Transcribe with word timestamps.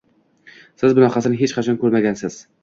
Siz 0.83 0.95
bunaqasini 0.99 1.37
hech 1.43 1.53
qachon 1.59 1.79
koʻrmagansiz 1.85 2.41